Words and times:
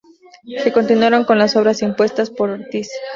Se 0.63 0.71
continuaron 0.73 1.25
con 1.25 1.37
las 1.37 1.55
obras 1.55 1.83
impuestas 1.83 2.31
por 2.31 2.49
Ortiz. 2.49 2.89